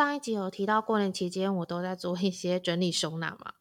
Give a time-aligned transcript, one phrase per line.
[0.00, 3.52] 上一集有提到过年期间我都在做一些整理收纳嘛，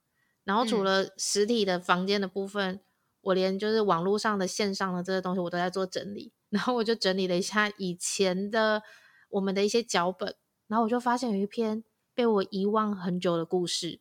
[0.46, 2.80] 然后除了实体的房间的部分，
[3.20, 8.82] 我连就是网络上的线上的这些东西我都在做整理，然后我就整理了一下以前的
[9.32, 10.34] 我们的一些脚本，
[10.68, 11.84] 然后我就发现有一篇
[12.14, 14.00] 被我遗忘很久的故事。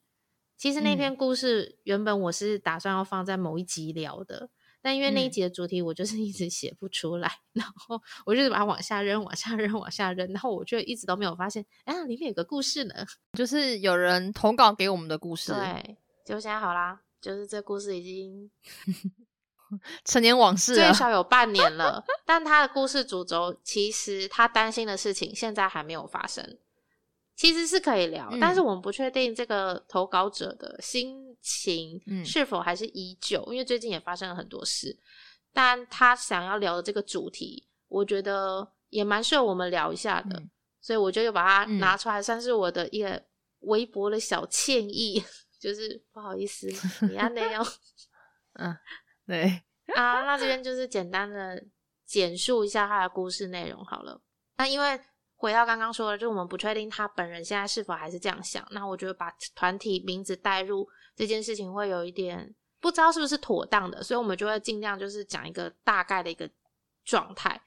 [0.57, 4.49] 其实那篇故事原本我是打算要放在某一集聊的，
[4.81, 12.95] 但因为那一集的主题我就是一直写不出来，然后我就是把它往下扔、往下扔、往下扔，然后我就一直都没有发现，啊，里面有个故事呢，
[13.37, 15.53] 就是有人投稿给我们的故事。
[15.53, 18.51] 对，就现在好啦，就是这故事已经
[20.05, 26.59] 成年往事，最少有 半年了，但他的故事主轴其实他担心的事情现在还没有发生。
[27.39, 34.99] 其实是可以聊，但是我们不确定这个投稿者的心情是否还是依旧，因为最近也发生了很多事。
[35.53, 40.43] 但他想要聊的这个主题，我觉得也蛮适合我们聊一下的，
[40.81, 43.23] 所以我就又把它拿出来，算是我的一个
[43.61, 45.23] 微博的小歉意，
[45.61, 46.67] 就是不好意思，
[47.07, 47.65] 你安内哦。
[48.59, 48.77] 嗯，
[49.29, 49.63] 对
[49.95, 51.65] 啊，那这边就是简单的
[52.05, 54.21] 简述一下他的故事内容好了。
[54.57, 55.01] 那因为。
[55.39, 58.67] 回到刚刚说的，就我们不确定他本人现在是否还是这样想。
[58.73, 66.51] 那我觉得把团体名字带入这件事情会有一点不知道是不是妥当的，所以我们就会尽量就是讲一个大概的一个
[67.05, 67.61] 状态。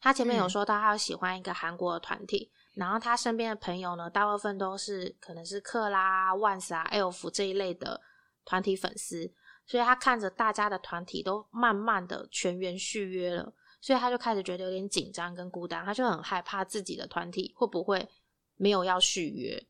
[0.00, 8.00] 他前面有说到他喜欢一个韩国的团体，然后他身边的朋友呢，大部分都是可能是克拉、万斯啊、Elf 这一类的
[8.46, 9.30] 团体粉丝，
[9.66, 13.52] 所以他看着大家的团体都慢慢的全员续约了。
[13.80, 18.08] 所以他就开始觉得有点紧张跟孤单，他就很害怕自己的团体会不会
[18.56, 19.66] 没有要续约。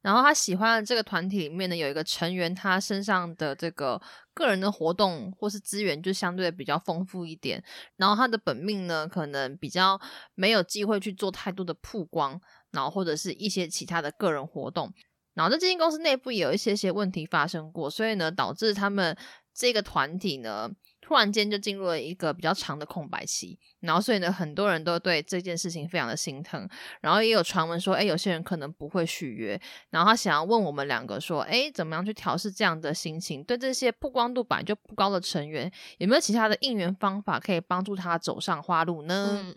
[0.00, 4.02] 然后他喜欢的这个团体里面呢，有一个成员，他身上的这个
[4.34, 7.62] 个人的活动或是资源就相对比较丰富一点。
[7.96, 10.00] 然后他的本命呢，可能比较
[10.34, 12.40] 没有机会去做太多的曝光，
[12.72, 14.92] 然后或者是一些其他的个人活动。
[15.34, 19.16] 然后在这间公司内部也有一些些问题发生过，所以呢，导致他们
[19.54, 20.68] 这个团体呢。
[21.12, 26.66] 突然间就进入了一个比较长的空白期，然后所以呢，很多人都对这件事情非常的心疼，
[27.02, 33.44] 然后也有传闻说，哎，有些人可能不会续约，然后他想要问我们两个说，哎，怎么样去调试这样的心情？
[33.44, 39.38] 对这些曝光度本来就不高的成员，有没有其他的应援方法可以帮助他走上花路呢？
[39.44, 39.54] 嗯，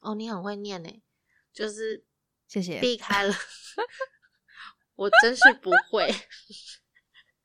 [0.00, 0.90] 哦，你很会念呢，
[1.54, 2.04] 就是
[2.46, 3.34] 谢谢避开了，
[4.94, 6.14] 我真是不会。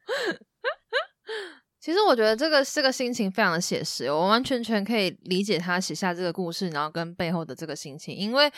[1.83, 8.15] 其实我觉得这个这个心情非常的写实，我完全全可以理解他写下这个故事，然后跟背后的这个心情。
[8.15, 8.49] 因为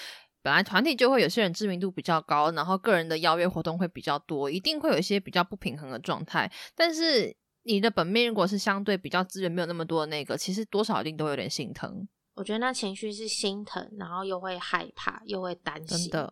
[0.44, 6.52] 本来团体就会有些人知名度比较高，然后个人的邀约活动会比较多，一定会有一些比较不平衡的状态。
[6.75, 12.08] 但是你的本命如果是相对比较资源没有那么多的那个，其实多少一定都有点心疼。
[12.35, 16.31] 我觉得那情绪是心疼，然后又会害怕，又会担心，真的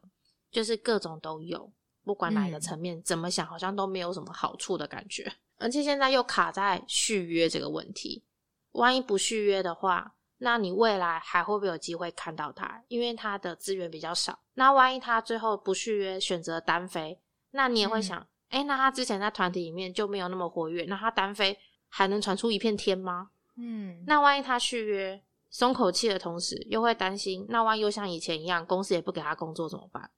[0.52, 5.34] 就是各种都有，不管哪一个层面，怎么想好像都没有什么好处的感觉。
[5.58, 8.24] 而且现在又卡在续约这个问题，
[8.72, 12.84] 万一不续约的话，那你未来还会不会有机会看到他？
[12.88, 14.40] 因为他的资源比较少。
[14.56, 17.20] 那万一他最后不续约，选择单飞，
[17.52, 23.30] 那你也会想，哎，那他之前在团体里面就没有那么活跃，那他单飞还能传出一片天吗？
[23.56, 30.12] 嗯，那万一他续约，松口气的同时，又会担心，那万一又像以前一样，公司也不给他工作怎么办？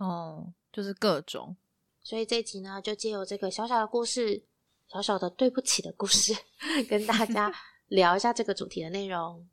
[0.00, 1.56] 哦，就是各种。
[2.02, 4.42] 所以这集呢，就借由这个小小的故事。
[4.90, 6.34] 小小的对不起的故事，
[6.88, 7.52] 跟大家
[7.88, 9.46] 聊一下这个主题的内容。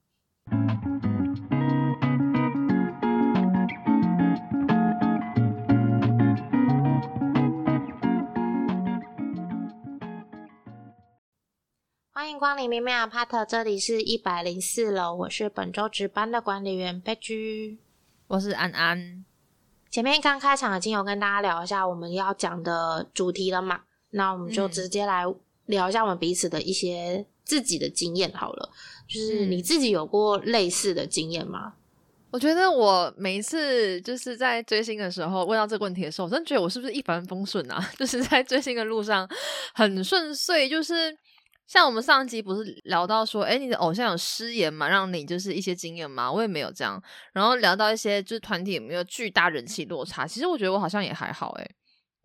[12.13, 17.77] 欢迎光临咪咪阿帕特，这里是一百零四楼，我是本周值班的管理员贝居，
[18.27, 19.25] 我是安安。
[19.91, 23.81] 前面刚开场已经有跟大家聊一下我们要讲的主题了嘛？
[24.15, 25.23] 那我们就直接来
[25.65, 28.69] 聊一下我们彼此的一些自己的经验好了。
[29.07, 31.73] 就是你自己有过类似的经验吗？
[32.31, 37.79] 我觉得我每一次就是在追星的时候问到这个问题的时候，我真的觉得我是不是一帆风顺啊？
[37.97, 39.29] 就是在追星的路上
[39.73, 40.67] 很顺遂。
[40.67, 41.15] 就是
[41.67, 46.31] 像我们上一集不是聊到说，哎，你的偶像有失言嘛，让你就是一些经验嘛？
[46.31, 47.01] 我也没有这样。
[47.31, 51.69] 然后聊到一些就是团体有没有巨大人气落差，其实我觉得我好像也还好哎。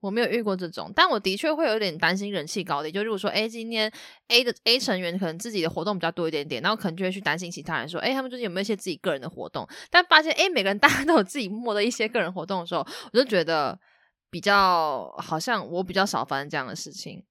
[0.01, 2.91] 我没有遇过这种，但我的确会有点担心人气高低。
[2.91, 3.93] 就如果说，哎，今天
[4.29, 9.69] A 的 A 成员可能自己的活动比较多一点点，然后可能就会去担心其他人说，哎，他们最近有没有一些自己个人的活动？
[9.91, 13.79] 但发现，哎，每个人 大家都有自己默的一些个人活动的时候，我就觉得
[14.31, 17.23] 比较好像我比较少发生这样的事情。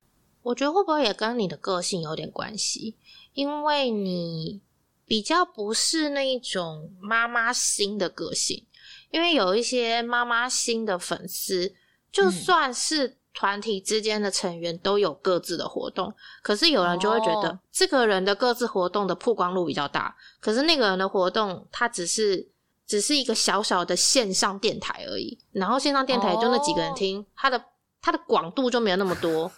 [0.44, 2.96] 我觉得会不会也跟你的个性有点关系？
[3.34, 4.62] 因为你
[5.06, 8.66] 比较不是那一种妈妈心的个性。
[9.12, 11.74] 因为有一些妈妈心的粉丝，
[12.12, 22.46] 就嗯算是团体之间的成员都有各自的活动，可是有人就会觉得、哦这个人的各自活动的曝光度比较大，可是那个人的活动他只是
[22.86, 27.64] 只是一个小小的线上电台而已，然后线上电台就那几个人哦听，他的
[28.02, 29.50] 他的广度就没有那么多，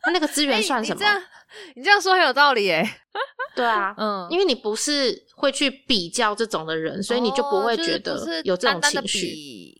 [0.00, 0.98] 他那个资源哎算什么？
[0.98, 1.22] 你这样
[1.74, 3.00] 你这样说很有道理哎。
[3.54, 9.75] 对啊，嗯，因为你不是会去比较这种的人，所以你就不会觉得有这种情绪。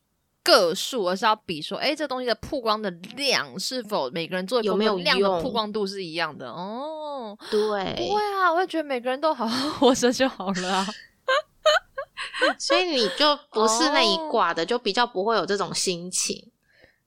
[0.47, 7.37] 比个数，而是要比说，哎，这东西的曝光的量是否每个人做的有没有量的曝光度是一样的哦。
[7.51, 10.87] 对不，会啊，我会觉得每个人都好好 活着就好了啊。
[12.59, 16.53] 所以你就不是那一哦挂的，就比较不会有这种心情。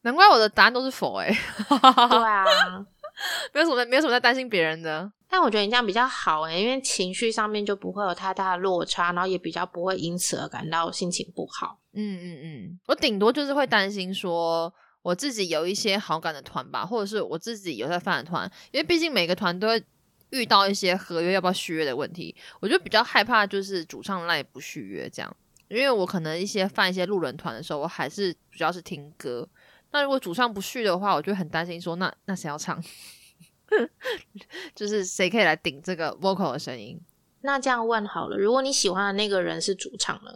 [0.01, 1.27] 难怪我的答案都是否哎、
[1.69, 1.77] 对
[2.23, 2.45] 啊，
[3.53, 5.11] 没有什么没有什么在担心别人的。
[5.29, 11.79] 但我觉得你这样比较好诶、因为情绪上面就不会有太大的落差，然后也比较不会因此而感到心情不好。
[11.93, 14.73] 嗯嗯嗯，我顶多就是会担心说。
[15.01, 19.81] 我自己有一些好感的团吧，或者是我自己有在犯的团，因为毕竟每个团都会
[20.31, 25.37] 遇到一些合约要不要续约的问题，我就比较害怕就是主唱赖不续约这样，
[25.69, 29.47] 因为我可能一些犯一些路人团的时候，我还是主要是听歌，
[29.91, 32.77] 那如果主唱不续的话，我就很担心说那那谁要唱，
[34.75, 36.99] 就是谁可以来顶这个 vocal 的声音？
[37.41, 40.31] 那这样问好了，如果你喜欢的那个人是主唱呢？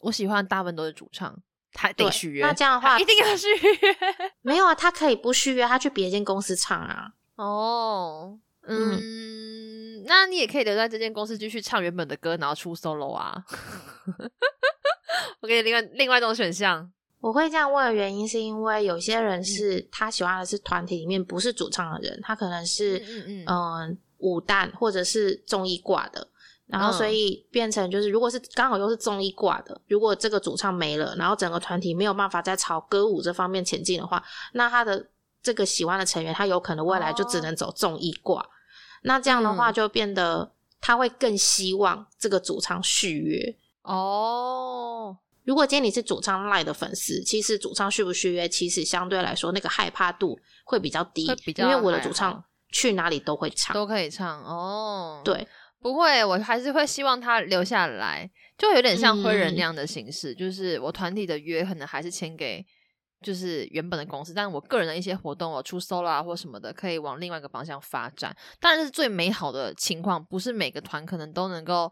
[0.00, 1.38] 我喜欢大部分都是主唱，
[1.72, 3.96] 他得对续约，那这样的话一定要续约。
[4.42, 7.12] 没有啊，他可以不续约，他去别间公司唱啊。
[7.36, 13.44] 哦，嗯，那你也可以留在这间公司继续唱原本的歌，然后出 solo 啊。
[15.40, 16.92] 我给你另外另外一种选项。
[17.22, 23.98] 我会这样问的原因，是因为有些人是他喜欢的是团体里面不是主唱的人，他可能是嗯嗯嗯。
[24.18, 26.24] 舞旦或者是综艺挂的，
[26.66, 27.14] 然后所嗯。
[27.14, 34.22] 以变成就是，如果是刚好又是综艺挂的，如果这个主唱没了，然后整个团体没有办法再朝歌舞这方面前进的话，
[34.52, 35.08] 那他的
[35.42, 38.44] 这个喜欢的成员，他有可能未来就只能走综艺挂。
[39.02, 39.74] 那这样的话，嗯。
[39.74, 43.56] 就变得他会更希望这个主唱续约。
[43.82, 53.74] 哦，如果今天你是主唱赖的粉丝，其实主唱续不续约，其实相对来说那个害怕度会比较低，会比较因为我的主唱去哪里都会唱。
[53.74, 55.46] 都可以唱哦。，对，
[55.80, 62.64] 不会，我还是会希望他留下来，就有点像灰人嗯那样的形式，就是我团体的约可能还是签给。
[63.24, 68.36] 就是原本的公司，但我个人的一些活动，我出 solo 啊或什么的，可以往另外一个方向发展。
[68.58, 71.88] 当然是最美好的情况，不是每个团可能都能够，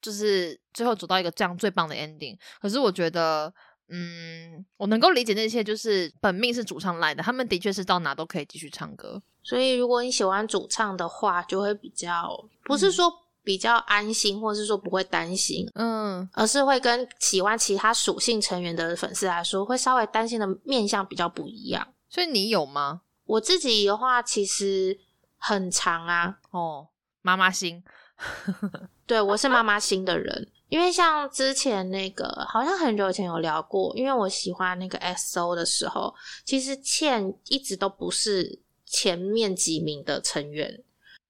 [0.00, 2.36] 就是最后走到一个这样最棒的 ending。
[2.60, 3.52] 可是我觉得，
[3.88, 9.22] 嗯，我能够理解那些就是本命是主唱来的，他们的确是到哪都可以继续唱歌。
[9.42, 13.12] 所以如果你喜欢主唱的话，就会比较不是嗯说
[13.42, 21.94] 比较安心，或是说不会担心，嗯，而是会跟喜欢其他属性成员的粉丝来说，会稍微担心的面相比较不一样。
[22.08, 23.00] 所以你有吗？
[23.24, 24.98] 我自己的话，其实
[25.38, 26.88] 很长啊，哦，
[27.22, 27.82] 妈妈心，
[29.10, 36.14] 对我是妈妈 心的人，因为像之前那个好像很久以前有聊过，因为我喜欢那个 XO 的时候，
[36.44, 40.80] 其实倩一直都不是前面几名的成员，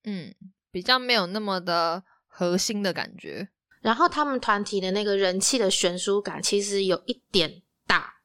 [0.04, 0.34] 嗯，
[0.70, 3.48] 比较没有那么的核心的感觉。
[3.80, 8.16] 然后他们团体的那个人气的悬殊感其实有一点大，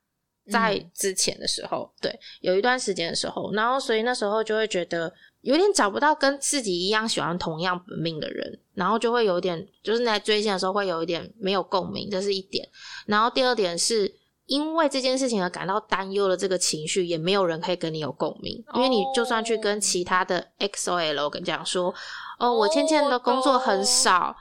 [0.49, 12.67] 在嗯之前的时候，对，有一段时间的时候，然后所以那时候就会觉得有点找不到跟自己一样喜欢同样本命的人，然后就会有点就是在追星的时候会有一点没有共鸣，这是一点。
[13.05, 14.13] 然后第二点是
[14.45, 21.93] 因为这件事情而感到担忧的这个情绪，也没有人可以跟你有共鸣，因为你就算去跟其他的 XOL 跟讲说，
[22.39, 24.35] 哦，我倩倩的工作很少。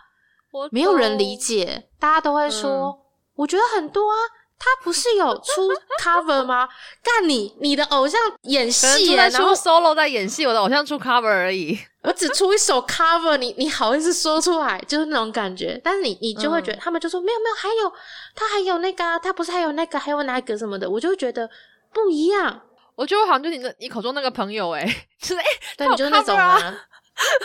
[0.53, 1.37] 我没有人理。
[1.37, 2.97] 解，大家都会说，
[3.35, 4.15] 我觉得很多啊，
[4.59, 5.71] 他不是有出
[6.03, 6.69] cover 吗？
[7.03, 11.79] 干你，你的偶像演戏耶，出 solo 在演戏，我的偶像出 cover 而已。
[12.03, 15.81] 我只出一首 cover，你你好意思说出来，就是那种感觉。
[15.83, 17.93] 但是你你就会觉得，嗯他们就说没有没有，还有
[18.35, 21.49] 他还有那个、啊，他不是还有那个，还有哪个什么的，我就会觉得
[21.93, 22.63] 不一样。
[22.95, 24.85] 我觉得我好像就是你的你口中那个朋友哎、
[25.21, 25.45] 就是哎、
[25.77, 26.87] 对，他有你就是那种 cover 啊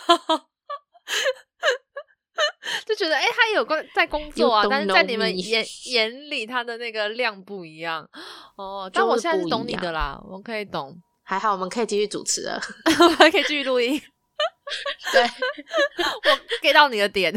[0.08, 0.42] 啊，
[2.86, 8.08] 就觉得哎、他有在在工作啊但是在你们眼眼里他的那个量不一样
[8.56, 8.90] 哦。
[8.94, 12.62] 但我就是现在是懂你的啦，我可以懂，还好我们可以继续主持了。
[13.00, 14.00] 我还可以继续录音，
[15.14, 17.34] 对，我 get 到你的点。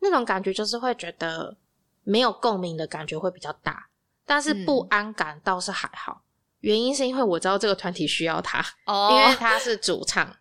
[0.00, 1.56] 那种感觉就是会觉得
[2.02, 3.88] 没有共鸣的感觉会比较大，
[4.26, 6.22] 但是不嗯安感倒是还好。
[6.60, 10.34] 原因是因为我知道这个团体需要他，哦因为他是主唱，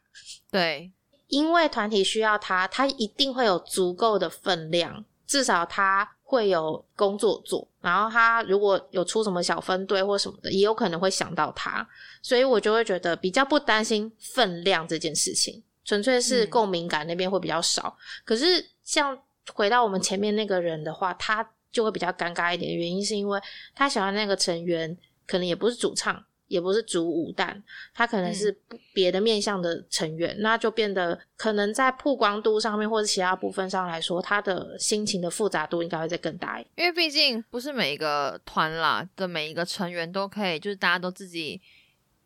[0.51, 0.91] 对，
[1.33, 11.87] 因为团体需要他，他一定会有足够的分量，至少他会有工作做，然后他如果有出什么小分队或什么的，也有可能会想到他，
[12.21, 17.97] 所以我就会觉得比较不担心分量这件事情，纯粹是共鸣感那边会比较少。
[18.23, 19.17] 可是像
[19.55, 23.41] 回到我们前面那个人的话，他就会比较尴尬一点，原因是因为
[23.73, 26.23] 他喜欢那个成员可能也不是主唱。
[26.53, 27.59] 也不是主舞旦，
[27.93, 28.55] 他可能是
[28.93, 36.69] 别的面向的成员，那就变得可能在曝光度上面或者其他部分上来说，他的心情的复杂度应该会再更大一点。
[36.75, 41.59] 因为毕竟不是每一个团啦的每一个成员都可以，就是大家都自己。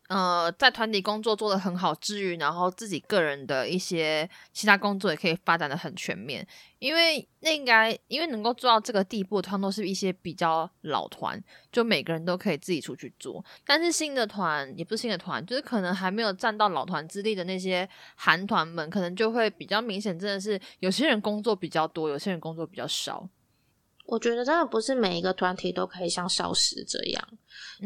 [0.08, 6.46] 呃，在团体工作做的很好之余，然后自己个人的一些其他工作也可以发展的很全面，
[6.78, 11.38] 因为那应该因为能够做到这个地步，他们都是一些比较老团，
[11.70, 13.44] 就每个人都可以自己出去做。
[13.66, 17.86] 但是新的团也不是新的团，就是可能还没有站到老团之力的那些
[18.16, 23.28] 韩团们，可能就会比较明显，真的是有些人工作比较多，有些人工作比较少。
[24.08, 27.28] 我觉得真的不是每一个团体都可以像少时这样，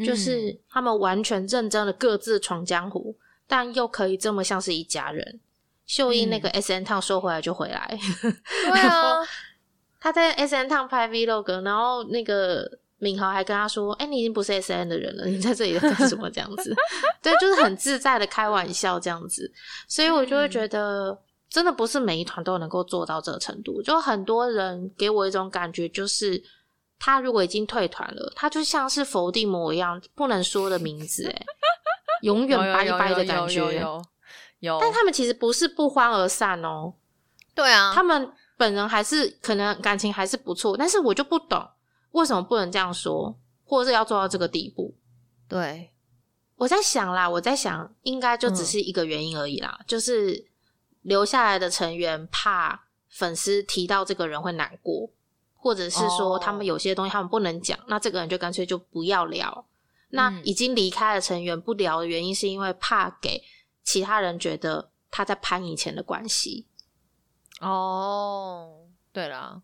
[0.05, 3.13] 就是他们完全认真的各自闯江湖，
[3.45, 5.41] 但又可以这么像是一家人。
[5.85, 9.17] 秀英那个 S N 烫说回来就回来，对啊，
[9.99, 16.73] 他在 S N 烫拍 Vlog，然后那个敏豪还跟他说：“哎，你已经不是 S N 的人了，你在这里干什么？”这样子，
[17.21, 19.51] 对，就是很自在的开玩笑这样子，
[19.89, 21.19] 所以我就会觉得。
[21.53, 26.43] 真的不是每一团都能够做到这个程度，就很多人给我一种感觉，就是
[26.97, 31.45] 他如果已经退团了，他就像是伏地魔一样不能说的名字，哎，
[32.23, 33.79] 永远拜拜的感觉。
[34.61, 36.91] 有，但他们其实不是不欢而散哦。
[37.53, 41.63] 对啊，他们本人还是可能感情还是不错，但是我就不懂
[42.13, 44.95] 为什么不能这样说，或者是要做到这个地步。
[45.47, 45.91] 对，
[46.55, 50.51] 我在想啦，我在想，应该就只是一个原因而已啦，就是。
[51.03, 55.09] 留下来的成员怕粉丝提到这个人会难过，
[55.53, 59.65] 或者是说他们有些东西他们不能讲，那这个人就干脆就不要聊。
[60.09, 63.43] 那已经离开的成员不聊的原因，是因为怕给
[63.83, 66.67] 其他人觉得他在攀以前的关系。
[67.59, 69.61] 哦，对啦，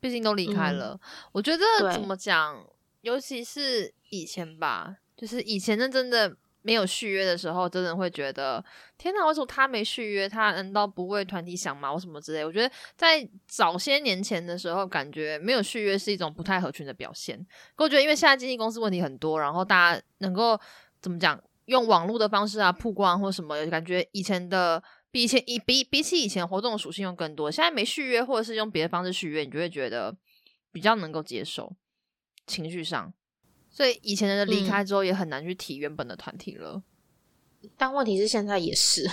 [0.00, 1.00] 毕竟都离开了，
[1.32, 2.66] 我觉得怎么讲，
[3.00, 6.36] 尤其是以前吧，就是以前那真的。
[6.62, 8.64] 没有续约的时候，真的会觉得
[8.96, 9.26] 天哪！
[9.26, 10.28] 为什么他没续约？
[10.28, 11.92] 他难道不为团体想吗？
[11.92, 12.44] 或什么之类？
[12.44, 17.38] 我觉得在早些年前的时候，感觉没有续约是一种不太合群的表现。
[17.76, 20.58] 我觉得，因为现在经纪公司问题很多，然后大家能够
[21.00, 27.50] 怎么讲，用网络的方式啊曝光或什么，感觉以前的比以前以比比起以前活动属性又更多。
[27.50, 30.16] 现在没续约，或者是用别的方式续约，你就会觉得
[30.70, 31.74] 比较能够接受，
[32.46, 33.12] 情绪上。
[33.72, 36.82] 所以以前的人离开之后，也很难去提原本的团体了。
[37.78, 39.08] 但问题是，现在也是，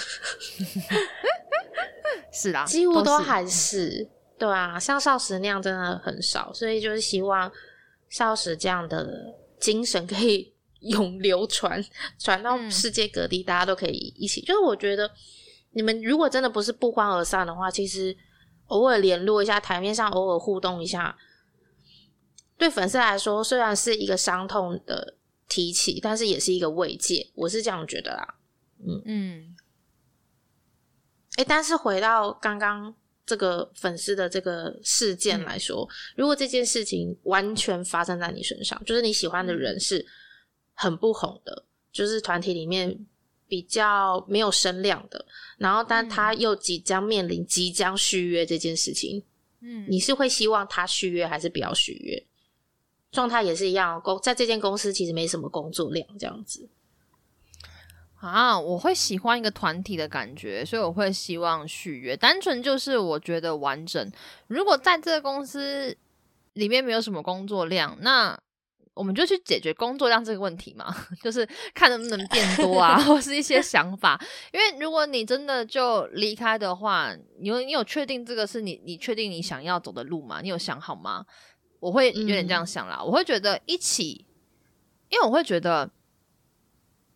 [2.34, 4.78] 是啦，几乎都还是对啊。
[4.80, 7.50] 像少时那样真的很少，所以就是希望
[8.10, 11.82] 少时这样的精神可以永流传，
[12.20, 14.42] 传到世界各地，大家都可以一起。
[14.42, 15.10] 就是我觉得，
[15.72, 18.13] 你们如果真的不是不欢而散的话，其实
[18.66, 21.16] 偶尔联络一下，台面上偶尔互动一下。
[22.60, 25.16] 对粉丝来说，虽然是一个伤痛的
[25.48, 27.32] 提起，但是也是一个慰藉。
[27.34, 28.36] 我是这样觉得啦。
[28.86, 29.56] 嗯嗯。
[31.38, 32.94] 哎，但是回到刚刚
[33.25, 35.88] 这个粉丝的这个事件来说，
[36.18, 40.06] 如果这件事情完全发生在你身上，就是你喜欢的人是
[40.74, 43.06] 很不红的，就是团体里面
[43.48, 45.25] 比较没有声量的，
[45.58, 49.24] 然后但他又即将面临即将续约这件事情，
[49.62, 52.25] 嗯，你是会希望他续约还是不要续约？
[53.12, 56.70] 状态也是一样，公在这间公司其实没什么工作量，这样子
[58.20, 58.60] 啊。
[58.60, 62.16] 我会喜欢一个团体的感觉，所以我会希望续约。
[62.16, 64.12] 单纯就是我觉得完整。
[64.48, 65.98] 如果在这个公司
[66.54, 68.39] 里面没有什么工作量，那
[68.94, 74.22] 我们就去解决工作量这个问题嘛， 就是看能不能变多啊， 或是一些想法。
[74.51, 80.42] 因为如果你真的就离开的话，你有你有确定这个是你你确定你想要走的路吗？
[80.42, 81.25] 你有想好吗？
[81.79, 84.25] 我会有点这样想啦，我会觉得一起，
[85.09, 85.89] 因为我会觉得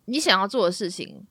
[0.06, 1.26] 你想要做的事情。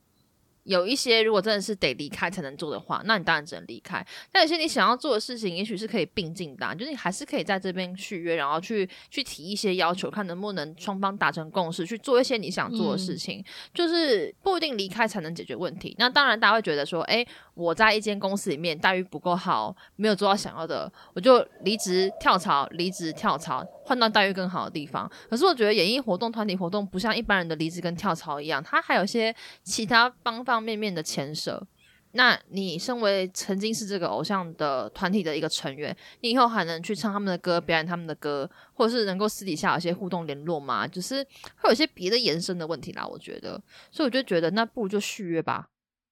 [0.64, 4.04] 有一些如果真的是得离开才能做的话，那你当然只能离开。
[4.30, 13.44] 但有些你想要做的事情，也许是可以并进的，就是你还是可以在这边续约，然后去去提一些要求，看能不能双方达成共识，去做一些你想做的事情。
[13.74, 15.94] 就是不一定离开才能解决问题。
[15.98, 23.66] 那当然，大家会觉得说，哎，我在一间公司里面待遇不够好，没有做到想要的，我就离职跳槽，离职跳槽。
[23.84, 31.66] 换到待遇更好的地方，可是我觉得演艺活动、团体活动不像一般人的离职跟跳槽一样，它还有些其他方方面面的牵涉。
[32.14, 40.86] 那你身为曾经是这个偶像的团体的一个成员，你以后还能去唱他们的歌，表演他们的歌，或者是能够私底下有些互动联络吗？
[40.86, 41.24] 就是
[41.56, 43.06] 会有一些别的延伸的问题啦。
[43.06, 43.58] 我觉得，
[43.90, 45.66] 所以我就觉得那不如就续约吧，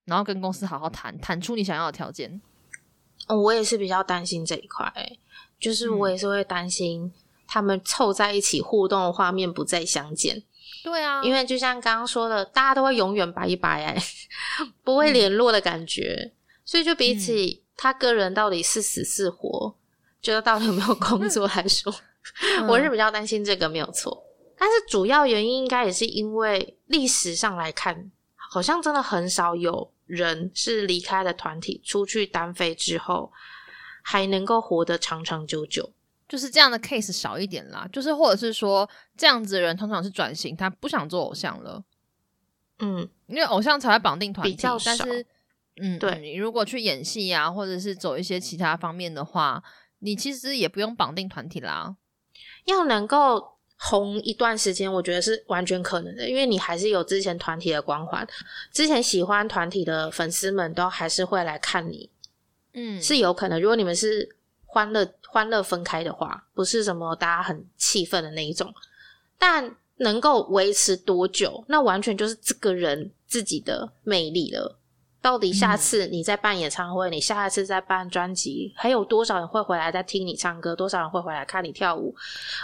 [0.06, 2.40] 然后跟公司好好谈谈出你想要的条件。
[3.28, 4.90] 哦，我也是比较担心这一块，
[5.58, 7.12] 就是我也是会担心
[7.52, 10.40] 他们凑在一起互动的画面不再相见。
[10.85, 14.02] 对啊，因为就像刚刚说的，大家都会永远拜拜哎，
[14.85, 16.33] 不会联络的感觉，
[16.64, 19.75] 所以就比起他个人到底是死是活，
[20.23, 21.92] 觉得到底有没有工作来说，
[22.69, 24.25] 我是比较担心这个没有错。
[24.57, 33.33] 但是主要原因应该也是因为历史上来看，好像真的很少有人是离开了团体出去单飞之后，
[34.02, 35.90] 还能够活得长长久久。
[36.30, 41.82] 就是这样的 case 少一点啦，就是或者是说这样子的人通常是转型，他不想做偶像了，
[42.78, 45.26] 嗯，因为偶像才会绑定团体，但是，
[45.82, 49.60] 嗯，对你如果去演戏呀，或者是走一些其他方面的话，
[49.99, 51.96] 你其实也不用绑定团体啦。
[52.66, 58.25] 要能够红一段时间，我觉得是完全可能的，因为你还是有之前团体的光环，
[58.72, 62.08] 之前喜欢团体的粉丝们都还是会来看你，
[62.75, 63.60] 嗯，是有可能。
[63.60, 64.37] 如果你们是。
[64.72, 68.72] 欢乐欢乐分开的话，不是什么大家很气愤的那一种，
[69.38, 74.76] 但能够维持多久，那完全就是这个人自己的魅力了。
[75.22, 80.74] 到底下次你在办演唱会，你下一次在办专辑，还有多少人会回来再听你唱歌？
[80.74, 82.14] 多少人会回来看你跳舞？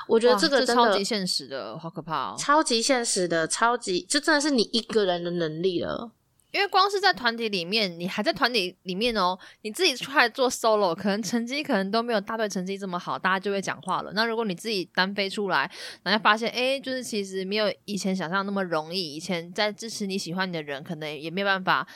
[0.06, 2.36] 我觉得这个真的超级现实的，好可怕哦！
[2.38, 6.10] 超级现实的，超级这真的是你一个人的能力了。
[6.56, 14.10] 因为光是在团体里面，你还在团体里面哦，你自己出来做 solo，可能成绩可能都没有大队成绩这么好，大家就会讲话了。
[14.14, 15.70] 那如果你自己单飞出来，
[16.02, 19.14] 然后发现，哎，就是其实没有以前想象那么容易。
[19.14, 21.86] 以前在支持你喜欢你的人，可能也没有办法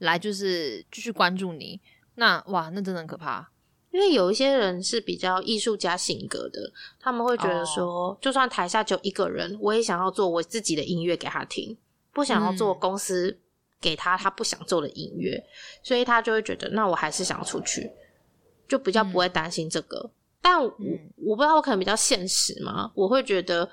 [0.00, 1.80] 来，就是继续关注你。
[2.16, 3.50] 那哇，那真的很可怕。
[3.90, 11.78] 因为有一些人是比较艺术家性格的，他们会觉得说，就算台下就一个人，我也想要做我自己的音乐给他听，
[12.12, 13.40] 不想要做公司。
[13.80, 15.42] 给他他不想做的音乐，
[15.82, 17.90] 所以他就会觉得，那我还是想要出去，
[18.68, 20.10] 就比较不会担心这个。
[20.42, 20.72] 但我
[21.16, 23.68] 我不知道，我可能比较现实嘛，我会觉得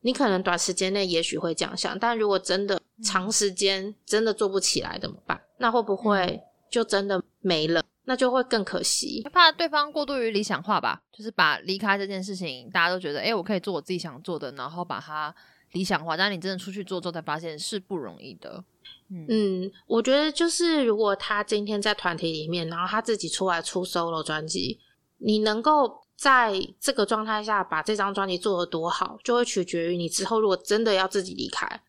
[0.00, 5.40] 你可能短时间内也许会这样想，但如果真的长时间真的做不起来怎么办？
[5.58, 7.82] 那会不会就真的没了？
[8.04, 9.20] 那就会更可惜。
[9.32, 15.34] 怕对方过度于理想化吧，就是把离开这件事情，大家都觉得，哎，我可以做我自己想做的，然后把它
[15.72, 16.16] 理想化。
[16.16, 18.62] 但你真的出去做之后，才发现是不容易的。
[19.08, 24.80] 嗯，我觉得就是如果他今天在团体里面，然后他自己出来出 solo 专辑，
[25.18, 31.80] 你能够在这个状态下把这张专辑做得多好，就会取决于你之后如果真的要自己离开，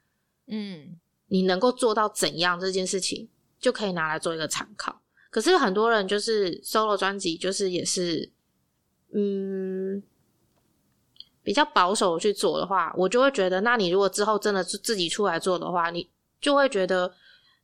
[0.45, 3.27] 嗯，你能够做到怎样这件事情，
[3.59, 5.01] 就可以拿来做一个参考。
[5.31, 8.31] 可是很多人就是 solo 专辑，就是也是，
[9.11, 10.03] 嗯，
[11.41, 16.07] 比较保守去做的话，我就会觉得，那你如果之后真的是自己出来做的话，你。
[16.39, 17.13] 就会觉得，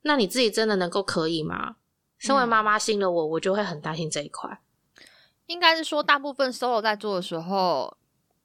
[0.01, 1.75] 那你自己真的能够可以吗？
[2.17, 4.61] 身为妈妈心的我，我就会很担心这一块。
[5.47, 7.97] 应该是说，大部分 solo 在做的时候，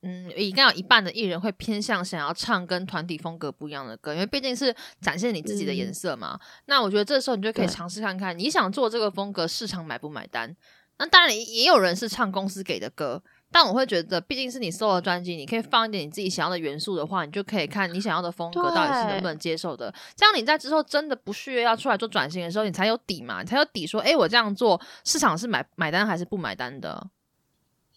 [0.03, 6.39] 嗯，应该有一半的艺人会偏向想要唱跟团体风格不一样的歌，因为毕竟是展现你自己的颜色嘛。
[6.67, 10.57] 那我觉得这时候你就可以尝试看看，你想做这个风格，市场买不买单？
[10.99, 13.23] 那当然也有人是唱公司给的歌。
[13.51, 19.93] 但我会觉得，毕竟是你 solo 专辑，你可以放一点你自己想要的元素的话，你就可以看你想要的风格到底是能不能接受的。
[20.15, 27.09] 这样你在之后真的不续约要出来做转型的时候，你才有底嘛，你才有底说，哎，我这样做市场是买买单还是不买单的？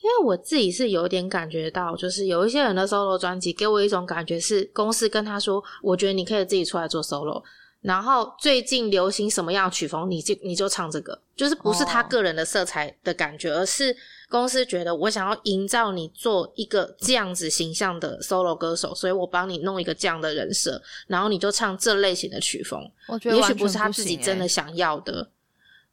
[0.02, 7.44] 因为我自己是有点感觉到，就是有一些人的 solo 专辑给我一种感觉是，公司跟他说，我觉得你可以自己出来做 solo。
[7.82, 13.96] 然后最近流行什么样的曲风，你就你就唱这个，就是不是他个人的色彩的感觉，而是
[14.32, 22.82] 公司觉得我想要营造你做一个这样子形象的 solo 歌手，所以我帮你弄一个这样的人设，然后你就唱这类型的曲风。
[23.08, 25.30] 我觉得也许不是他自己真的想要的，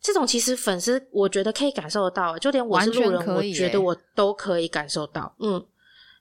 [0.00, 5.66] 这种其实粉丝我觉得可以感受得到，就连我是路人，我觉得我都可以感受到，嗯。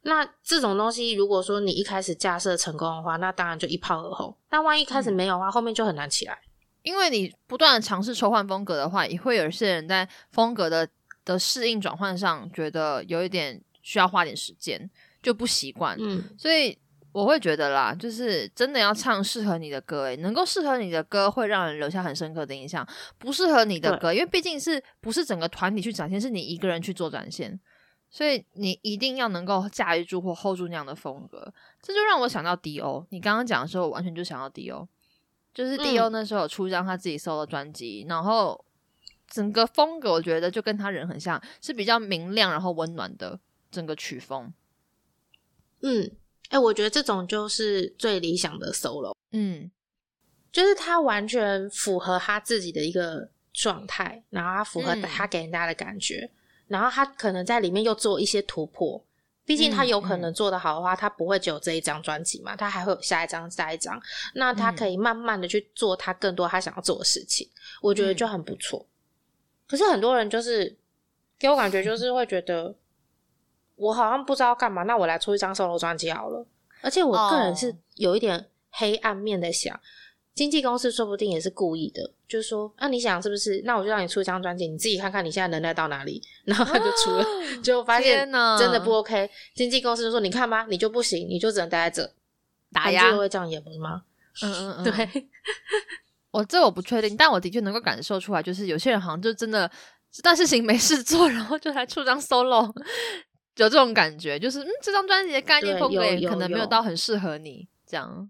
[0.03, 4.33] 那这种东西，如果说你一开始架设成功的话，那当然就一炮而红。
[4.49, 6.39] 但万一开始没有的话，后面就很难起来。
[6.81, 10.87] 因为你不断的尝试抽换风格的话，也会有一些人在风格的
[11.27, 14.89] 的适应转换上，觉得有一点需要花点时间，
[15.21, 15.97] 就不习惯。
[15.99, 16.77] 嗯，所以
[17.11, 22.87] 我会觉得啦，就是真的要唱适合你的歌，诶，能够适合你的歌，会让人留下很深刻的印象。
[23.17, 27.59] 不适合你的歌，因为毕竟是不是整个团体去展现，是你一个人去做展现。
[28.09, 33.05] 所以你一定要能够驾驭住或 hold 住那样的风格，这就让我想到 D.O。
[33.09, 34.87] 你刚刚讲的时候，我完全就想到 D.O。
[35.53, 38.63] 就是 D.O 那时候有出一张他自己 solo 专辑，然后
[39.29, 44.51] 整个风格我觉得就跟他人很像，是比较明亮然后温暖的整个曲风。
[45.81, 46.09] 嗯，
[46.49, 49.13] 哎，我觉得这种就是最理想的 solo。
[49.31, 49.69] 嗯，
[50.51, 56.29] 就是他完全符合他自己的一个状态，然后他符合他给人家的感觉，
[56.67, 59.03] 然后他可能在里面又做一些突破。
[59.45, 63.97] 毕竟他有可能做得好的话，他不会只有这一张专辑嘛，他还会有下一张、下一张。
[64.33, 67.49] 那他可以慢慢的去做他更多他想要做的事情，
[67.81, 68.85] 我觉得就很不错。
[69.67, 70.75] 可是很多人就是
[71.37, 72.75] 给我感觉就是会觉得，
[73.75, 76.45] 我好像不知道干嘛，那我来出一张 solo 专辑好了。
[76.81, 79.79] 而且我个人是有一点黑暗面的想。
[80.33, 83.59] 经纪公司说不定也是故意的，就是说，那你想是不是？
[83.65, 87.25] 那我就让你出一张专辑，你自己看看你现在能耐到哪里，然后他就出了，
[87.63, 89.27] 就发现真的不 OK。
[89.55, 92.13] 经纪公司就说：“你看吧，你就不行，你就只能待在这。”
[92.71, 94.03] 打压会这样演不是吗？
[94.43, 95.27] 嗯嗯嗯， 对。
[96.37, 99.69] 我这我不确定，但我的确能够感受出来，就是有些人好像就真的
[100.11, 102.71] 这段事情没事做， 然后就来出张 solo，
[103.57, 108.29] 有这种感觉，就是嗯，这张专辑的概念风格可能没有到很适合你这样。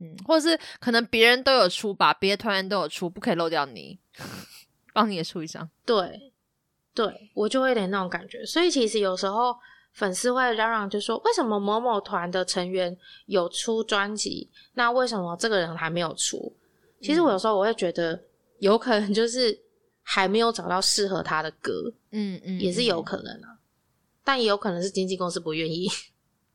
[0.00, 3.96] 嗯，或者是可能别人都有出吧，别的团员都有出，不可以漏掉你，
[4.92, 5.70] 帮你也出一张。
[5.86, 6.32] 对，
[6.92, 8.44] 对我就会有点那种感觉。
[8.44, 9.56] 所以其实有时候
[9.92, 12.94] 粉丝会嚷嚷，就说为什么某某团的成员
[13.26, 16.54] 有出专辑，那为什么这个人还没有出？
[17.00, 18.20] 其实我有时候我会觉得，
[18.58, 19.58] 有可能就是
[20.02, 21.92] 还没有找到适合他的歌。
[22.10, 23.58] 嗯嗯，也是有可能啊，
[24.24, 25.88] 但也有可能是经纪公司不愿意，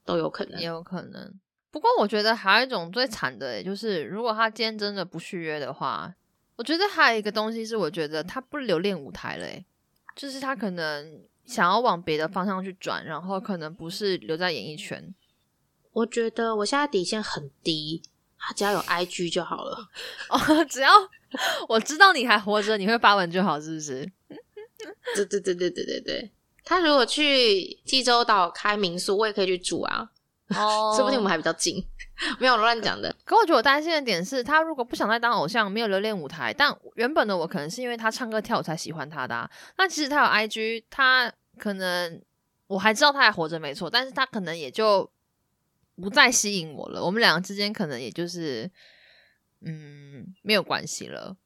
[0.04, 1.34] 都有可能，也有可能。
[1.70, 6.14] 不过我觉得还有一种最惨的，就是如果他今天真的不续约的话，
[6.58, 9.48] 我觉得还有一个东西是，我觉得他不留恋舞台了，
[10.16, 15.14] 就是他可能想要往别的方向去转，然后可能不是留在演艺圈。
[15.94, 18.02] 我觉得我现在底线很低，
[18.42, 19.78] 他只要有 IG 就好了。
[20.30, 20.90] 哦，只要
[21.70, 24.12] 我知道你还活着，你会发文就好，是不是？
[25.16, 26.32] 对对对对对对对。
[26.64, 30.10] 他如果去济州岛开民宿，我也可以去住啊。
[30.56, 31.84] 哦， 说不定我们还比较近，
[32.40, 33.16] 没有乱讲的。
[33.24, 39.50] 可我觉得我担心的点是，他如果不想再当偶像，没有留恋舞台，但原本的我可能是因为他唱歌跳舞才喜欢他的。
[39.78, 42.22] 那其实他有 IG，他可能
[42.68, 45.10] 我还知道他还活着没错，但是他可能也就
[46.02, 47.04] 不再吸引我了。
[47.04, 48.70] 我们两个之间可能也就是
[49.62, 51.38] 嗯没有关系了。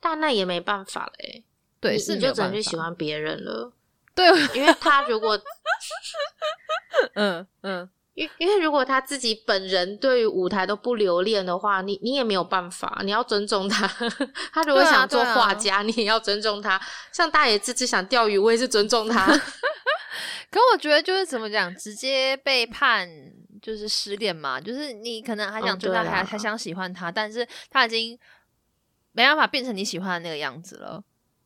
[0.00, 1.44] 但那也没办法嘞，
[1.80, 3.72] 对，是你就只能去喜欢别人了。
[4.14, 5.40] 对，因为他如果
[7.14, 7.88] 嗯嗯。
[8.14, 13.88] 因因为如果他自己本人对于舞台都不留恋的话，你你也没有办法，你要尊重他。
[14.52, 16.78] 他如果想做画家，你也要尊重他。
[17.10, 19.26] 像大野智智想钓鱼，我也是尊重他。
[20.52, 23.08] 可我觉得就是怎么讲，直接被判
[23.62, 28.18] 就是失恋嘛，就是你可能还想追他，还还想喜欢他，但是他已经
[29.12, 31.02] 没办法变成你喜欢的那个样子了。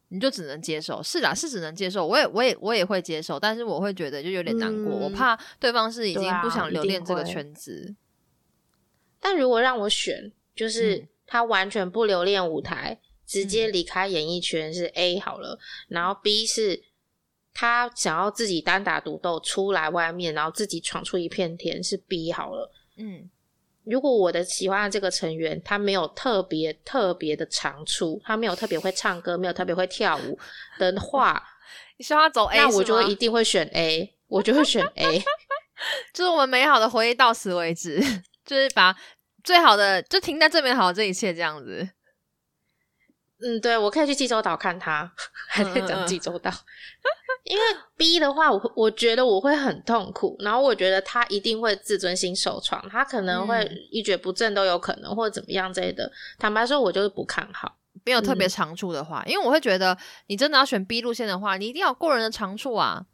[0.08, 2.06] 你就只能接受，是啦，是只能接受。
[2.06, 4.94] 我也，我也，我也会接受，但是我会觉得就有点难过。
[4.94, 7.92] 我怕对方是已经不想留恋这个圈子。
[9.18, 15.58] 但如果让我选，就是他完全不留恋舞台，直接离开演艺圈是 A 好了。
[15.88, 16.84] 然后 B 是
[17.58, 22.70] 他想要自己单打独斗出来外面，然后自己闯出一片天是 B 好了。
[22.98, 23.30] 嗯。
[23.84, 30.38] 如果我的喜欢的这个成员他没有特别特别的长处，他没有特别会唱歌，没有特别会跳舞
[30.76, 31.42] 的话，
[31.96, 35.22] 你希望他走 A，那我就一定会选 A，我就会选 A。
[36.12, 38.02] 就是我们美好的回忆到此为止，
[38.44, 38.94] 就是把
[39.44, 41.88] 最好的就停在最美好的这一切这样子。
[43.40, 45.10] 嗯，对，我可以去济州岛看他，
[45.48, 46.50] 还在讲济州岛。
[47.44, 47.62] 因为
[47.96, 56.10] B 的话，我我觉得我会很痛苦，然后我觉得他一定会自尊心受创，他可能会一蹶不振都有可能，或者怎么样之类的。
[56.38, 57.76] 坦白说，我就是不看好。
[58.04, 59.96] 没有特别长处的话，因为我会觉得，
[60.26, 63.04] 你真的要选 B 路线的话，你一定要过人的长处啊。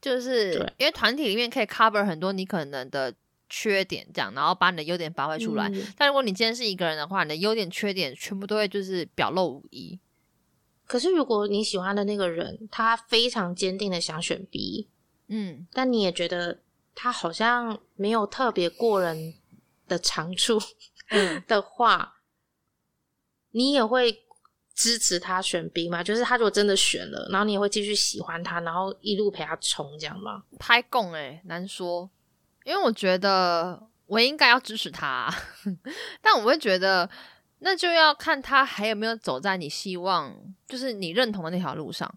[0.00, 3.14] 就是因为团体里面可以 cover 很多你可能的
[3.54, 5.70] 缺点，这样，然后把你的优点发挥出来。
[5.94, 10.00] 但如果你今天是一个人的话，你的优点、缺点全部都会就是表露无遗。
[10.86, 14.88] 可是，如果你喜欢的那个人，他非常坚定的想选 B，
[15.28, 16.60] 嗯，但你也觉得
[16.94, 19.34] 他好像没有特别过人
[19.86, 20.58] 的长处
[21.46, 22.20] 的话，
[23.50, 24.22] 你也会
[24.74, 26.02] 支持他选 B 吗？
[26.02, 30.42] 就是他如果真的选了，然后你也会继续喜欢他，然后一路陪他冲，这样吗？
[30.58, 32.10] 拍供哎，难说，
[32.64, 35.32] 因为我觉得我应该要支持他，
[36.20, 37.08] 但我会觉得。
[37.64, 42.12] 那就要看他还有没有走在你希望，就是你认同的那条路上。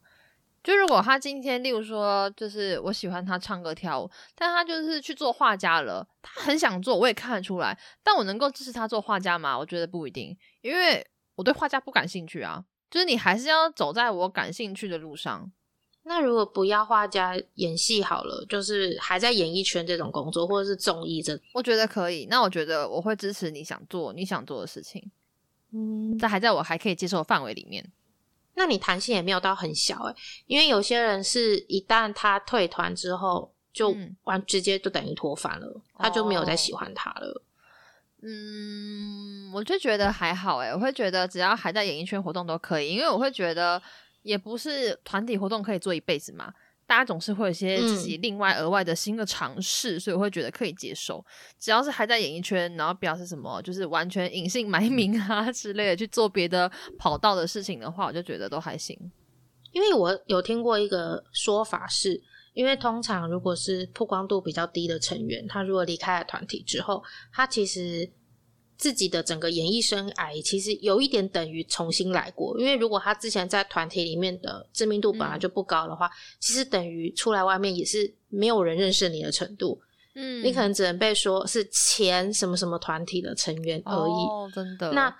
[0.63, 7.77] 就如果他今天，例如说，就是我喜欢他唱歌跳舞，但他就是去做画家了，他很想做，我也看得出来。
[8.01, 9.55] 但我能够支持他做画家吗？
[9.55, 11.05] 我觉得不一定，因为
[11.35, 12.65] 我对画家不感兴趣啊。
[12.89, 15.51] 就是你还是要走在我感兴趣的路上。
[16.07, 22.27] 那如果不要画家演戏好了，就是还在演艺圈这种工作，或者是综艺这，我觉得可以。
[22.29, 25.11] 那我觉得我会支持你想做你想做的事情，
[25.73, 27.91] 嗯，但还在我还可以接受的范围里面。
[28.53, 30.15] 那你弹性也没有到很小诶，
[30.45, 33.93] 因为有些人是一旦他退团之后，就
[34.25, 37.41] 完直接就等于脱饭了，他就没有再喜欢他了。
[38.21, 43.81] 嗯，我就觉得还好诶，我会觉得只要还在演艺圈活动都可以，因为我会觉得
[44.25, 46.51] 也不是团体活动可以做一辈子嘛。
[46.87, 51.23] 大家总是会有一些自己另外额外的新的尝试，所以我会觉得可以接受。
[51.59, 58.95] 只要是还在演艺圈，然后表示什么就是完全隐姓埋名啊 之类的去做别的跑道的事情的话，我就觉得都还行。
[59.71, 62.21] 因为我有听过一个说法，是
[62.53, 68.11] 因为通常如果是曝光度比较低的成员，他如果离开了团体之后，他其实。
[68.77, 76.09] 自己的整个演艺生涯其实有一点等于重新来过，因为如果他之前在团体里面的知名度本来就不高的话，
[76.39, 79.81] 其实等于出来外面也是没有人认识你的程度。
[80.13, 84.11] 嗯，你可能只能被说是前什么什么团体的成员而已。
[84.11, 84.91] 哦，真的。
[84.91, 85.13] 那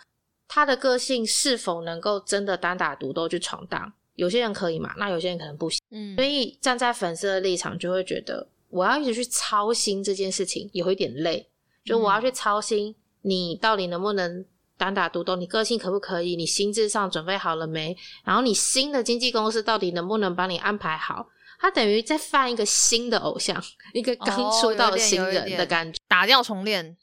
[0.48, 3.92] 他的个性是否能够真的单打独斗去闯荡？
[4.16, 5.82] 有些人可以嘛，那有些人可能不行。
[5.92, 11.50] 嗯，所以站在粉丝的立场，就会觉得我要一直去操心这件事情，有一点累。
[11.84, 12.96] 就我要去操心。
[13.26, 14.46] 你到底能不能
[14.78, 15.36] 单打独斗？
[15.36, 16.36] 你个性可不可以？
[16.36, 17.98] 你心智上准备好了没？
[18.24, 21.28] 然后你新的经纪公司到底能不能帮你安排好？
[21.60, 23.60] 他等于在放一个新的偶像，
[23.94, 26.96] 一个刚出道的新人的感觉，打掉重练。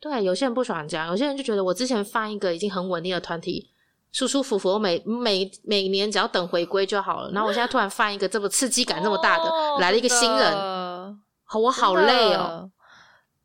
[0.00, 3.68] 对，有些人不喜欢这样，有些人就觉得我之前放一个已经很稳定的团体，
[4.12, 7.30] 舒舒服服，我每每每年只要等回归就好了。
[7.32, 9.50] 然后我现在突然放一个这么刺激感这么大的，
[9.80, 10.54] 来了一个新人，
[11.60, 12.70] 我好累哦。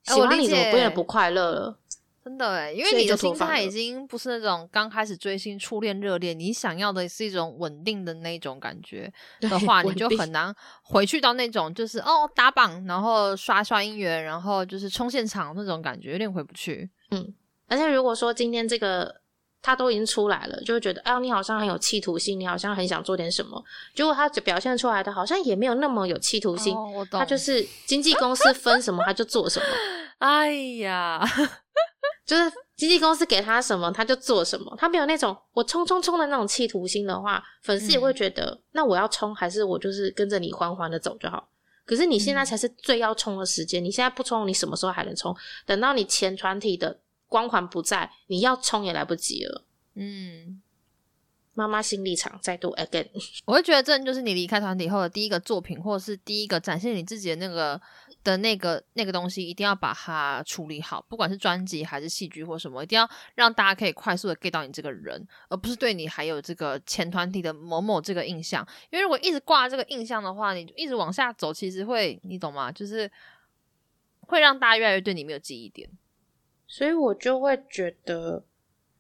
[0.04, 1.80] 喜欢你怎么变得不快乐了？
[2.24, 16.90] 真的哎，因为你的心态已经不是那种刚开始追星、初恋、热恋，你想要的是一种稳定的那种感觉 的话，你就很难回去到那种就是哦打榜，然后刷刷姻缘，然后就是冲现场那种感觉，有点回不去。
[17.12, 17.34] 嗯，
[17.68, 19.14] 而且如果说今天这个
[19.62, 23.62] 他都已经出来了，就会觉得哎，你好像很有企图心，你好像很想做点什么。
[23.94, 26.74] 结果他表现出来的好像也没有那么有企图心，
[27.12, 29.66] 他就是经纪公司分什么他就做什么。
[30.20, 31.22] 哎呀。
[32.26, 34.74] 就是经纪公司给他什么，他就做什么。
[34.78, 41.50] 他没有那种我冲冲冲的那种企图心的话，粉丝也会觉得，那我要冲还是我就是跟着你缓缓的走就好。
[41.86, 45.36] 可是你现在才是最要冲的时间，你现在不冲，你什么时候还能冲？
[45.66, 49.66] 等到你前团体的光环不在，你要冲也来不及了。
[49.96, 50.62] 嗯，
[51.54, 53.10] 妈妈新立场再度 again，
[53.44, 57.82] 我会觉得这就是你离开团体后的第一个作品，或者是第一个展现你自己的那个。
[58.24, 68.66] 的那个那个东西一定要把它处理好，不管是专辑还是戏剧或什么，一定要让大家可以快速的 get 到你这个人，而不是对你还有这个前团体的某某这个印象。
[68.90, 72.72] 因为如果一直挂这个印象的话，你一直往下走，其实会你懂吗？
[72.72, 73.12] 就是
[74.22, 75.90] 会让大家越来越对你没有记忆点。
[76.66, 78.46] 所以我就会觉得，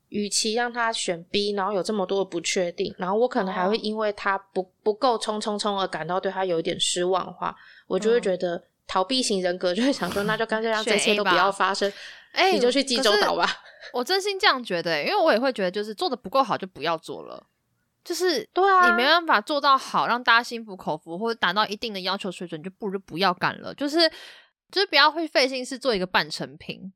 [0.09, 7.55] 与其让他选 B，然后有这么多的不确定，然后我可能还会因为他不不够冲冲冲而感到对他有一点失望的话，
[7.87, 8.61] 我就会觉得。
[8.87, 11.91] 逃避型人格就会想说，那就干脆让这些都不要发生，
[12.31, 13.47] 哎，你就去济州岛吧。
[13.91, 17.45] 我真心这样觉得，因为我也会觉得，就是做的不够好就不要做了，
[18.03, 23.73] 就是对啊，你没办法做到好，让大家心服口服，或者达到一定的要求水准，就不如不要干了。
[23.75, 24.09] 就是
[24.71, 26.93] 就是不要会费心思做一个半成品，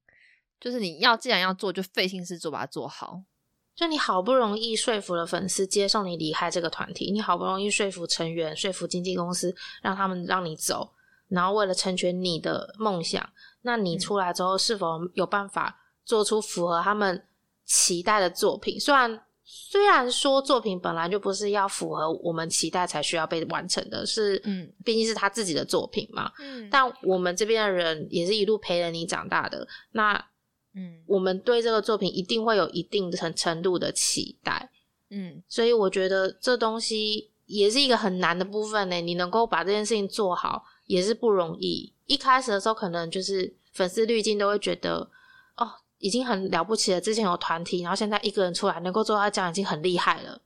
[0.59, 3.21] 就是你要既然要做，就费心思做，把它做好。
[3.75, 10.93] 就你好不容易说服了粉丝接受你离开这个团体，你好不容易说服成员、说服经纪公司，让他们让你走。
[11.29, 13.29] 然后为了成全你的梦想，
[13.61, 17.21] 那你出来之后是否有办法做出符合他们
[17.65, 18.79] 期待的作品？
[18.79, 26.31] 虽然虽然说作品本来就不是要符合我们期待才需要被完成的，是嗯，毕竟是他自己的作品嘛。
[26.39, 30.13] 嗯，但我们这边的人也是一路陪着你长大的，那
[30.75, 34.69] 嗯，我们对这个作品一定会有一定程程度的期待。
[35.09, 39.01] 嗯，所以我觉得这东西也是一个很难的部分呢。
[39.01, 40.63] 你能够把这件事情做好。
[40.87, 41.93] 也是不容易。
[42.07, 45.07] 一开始的时候，可能就是粉丝滤镜都会觉得，
[45.57, 45.69] 哦，
[45.99, 46.99] 已经很了不起了。
[46.99, 50.41] 之前有团体，然后现在一个人出来能够做到这样，已经很厉害了。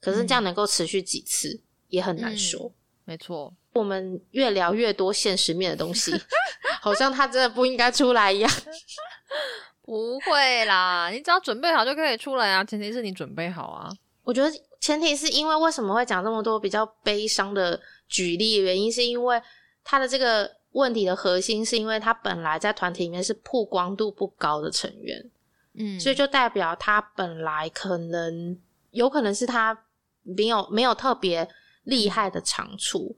[0.00, 2.72] 可是这样能够持续几次，也很难说。
[3.04, 6.12] 没错，我们越聊越多现实面的东西，
[6.80, 8.50] 好像他真的不应该出来一样。
[9.82, 12.62] 不会啦，你只要准备好就可以出来啊。
[12.62, 13.90] 前提是你准备好啊。
[14.22, 14.48] 我觉得
[14.80, 19.42] 前提是因为为什么会讲这么多比较悲伤的举例，原因是因为
[19.84, 25.30] 他的这个问题的核心是因为他本来在团体里面是曝光度不高的成员，
[25.74, 28.58] 嗯，所以就代表他本来可能
[28.90, 29.86] 有可能是他
[30.22, 31.48] 没有没有特别
[31.84, 33.16] 厉害的长处，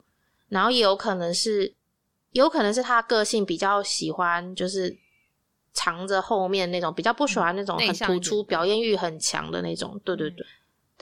[0.49, 1.73] 然后也有可能是
[2.31, 4.97] 有可能是他个性比较喜欢就是
[5.73, 10.45] 藏着后面那种比较不喜欢那种很突出表演欲很强的那种，对对对。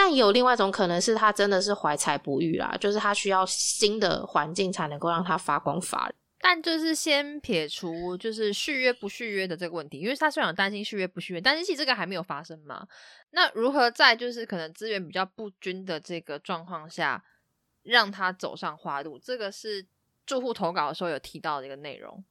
[0.03, 6.15] 但也有另外一种可能是他真的是怀才不遇啦，就是他需要新的环境才能够让他发光发热。
[6.39, 12.87] 但就是先撇除就是续约不续约的这个问题，因为他虽然担心续约不续约，但是其实这个还没有发生嘛。
[13.29, 17.23] 那如何在就是可能资源比较不均的这个状况下，
[17.83, 19.19] 让他走上花路？
[19.19, 19.85] 这个是
[20.25, 22.23] 住户投稿的时候有提到的一个内容。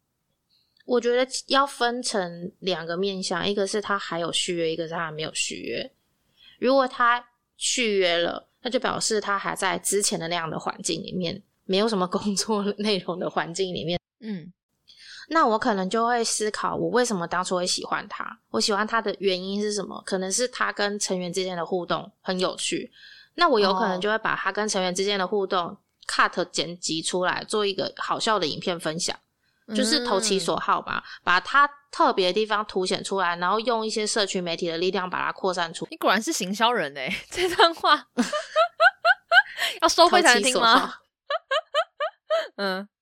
[0.86, 5.88] 我觉得要分成两个面向，一个是他还有续约，一个是他还没有续约。
[6.58, 7.24] 如果他
[7.62, 14.00] 续约了，那就表示他还在之前的那样的环境里面，没有什么工作内容的环境里面。
[14.20, 14.50] 嗯，
[15.28, 18.40] 那我可能就会思考，我为什么当初会喜欢他？
[18.48, 20.02] 我喜欢他的原因是什么？
[20.06, 22.90] 可能是他跟成员之间的互动很有趣。
[23.34, 25.76] 那我有可能就会把他跟成员之间的互动
[26.08, 29.14] cut 剪辑出来，做一个好笑的影片分享，
[29.74, 35.86] 就是投其所好吧，把他特别的地方凸显出来，然后用一些社群媒体的力量把它扩散出。
[35.90, 38.06] 你果然是行销人哎， 这段话
[39.82, 40.94] 要收费才能听吗？
[42.56, 42.88] 嗯。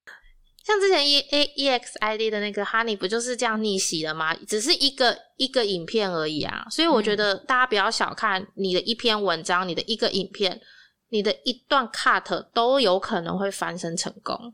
[0.65, 4.35] 像之前 E A E X I D 的那个 Honey 不就是这样逆袭的吗？
[4.47, 10.61] 只是一个一个影片而已啊，所以我觉得大家不要小看你的一篇文章、你的一个影片、
[11.09, 14.53] 你的一段 cut 都有可能会翻身成功。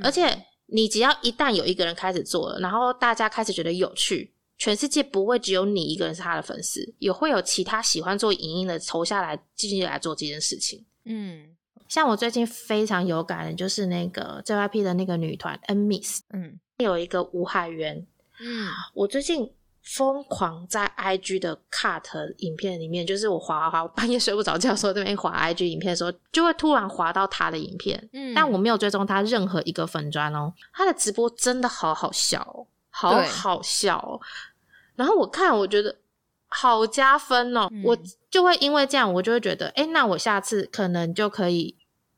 [0.00, 10.84] 而且你只要一旦有一个人开始做了，然后大家开始觉得有趣，全世界不会只有你一个人是他的粉丝，也会有其他喜欢做影音的投下来继续来做这件事情。
[11.04, 11.50] 嗯。
[11.88, 18.04] 像我最近非常有感的，就是那个 JYP 的那个女团 N Miss，嗯，有一个吴海源，
[18.40, 19.48] 嗯，我最近
[19.86, 34.20] 疯狂在 IG 的 cut 影片里面，就是我滑滑滑，我半夜睡不着觉的时候，这边滑 IG 影片的时候，就会突然滑到他的影片，嗯，但我没有追踪他任何一个粉砖哦，他的直播真的好好笑，哦好好笑，哦。
[34.96, 35.96] 然后我看我觉得
[36.48, 37.96] 好加分哦，我
[38.28, 41.76] 就会因为这样，我就会觉得，哎，那我下次可能就可以。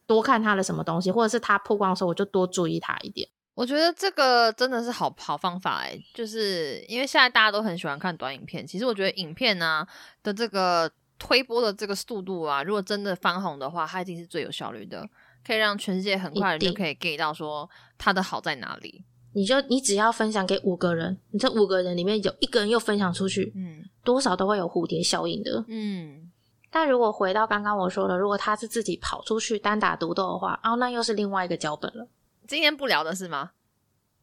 [0.08, 3.28] 多看他的什么东西，或者是他曝光的时候，我就多注意他一点。
[3.58, 8.64] 我觉得这个真的是好好方法哎，就是因为现在大家都很喜欢看短影片。
[8.64, 9.84] 其实我觉得影片呢
[10.22, 15.04] 的这个推播的这个速度啊，如果真的翻红的话，它一定是最有效率的，
[15.44, 17.68] 可以让全世界很快就可以 get 到说
[17.98, 19.02] 它的好在哪里。
[19.32, 26.30] 你就你只要分享给五个人，你这五个人里面有一个人又分享出去，嗯，多少都会有蝴蝶效应的，嗯。
[26.70, 32.06] 但如果回到刚刚我说的，如果他是自己跑出去单打独斗的话，哦，那又是另外一个脚本了。
[32.48, 33.52] 今天不聊的是吗？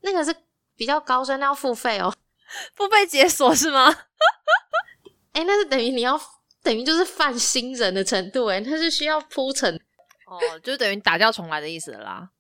[0.01, 0.35] 那个是
[0.75, 2.13] 比较高深，那要付费哦，
[2.73, 3.95] 付费解锁是吗？
[5.31, 6.19] 哎，那是等于你要
[6.63, 9.73] 等于就是犯新人的程度，哎，那是需要铺陈
[10.25, 12.31] 哦，就等于打掉重来的意思啦。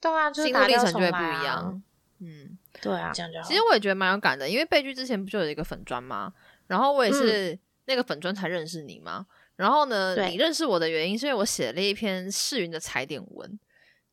[0.00, 1.82] 对啊，心路历程就会不一样。
[2.18, 3.46] 嗯，对啊，这样就好。
[3.48, 6.32] 其实我也觉得蛮有感的，因为贝剧之前不就有一个粉砖吗？
[6.66, 7.58] 然后我也是。
[7.88, 9.24] 那个粉砖才认识你吗？
[9.54, 13.60] 然后呢，你认识我的原因是因为我写了一篇世云的踩点文，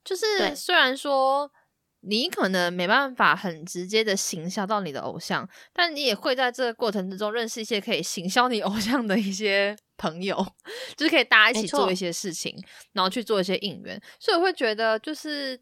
[0.03, 1.51] 就是虽然说
[2.01, 10.35] 你可能没办法很直接的行销到你的偶像，但你也会在这个过程之中认识一些可以行销你偶像的一些朋友，
[10.95, 12.55] 就是可以大家一起做一些事情，
[12.91, 15.59] 然后去做一些应援，所以我会觉得就是。